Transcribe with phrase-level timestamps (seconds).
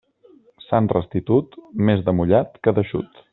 [0.67, 1.53] Sant Restitut,
[1.91, 3.23] més de mullat que d'eixut.